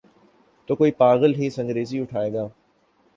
[0.69, 2.47] تو کوئی پاگل ہی سنگریزے اٹھائے گا۔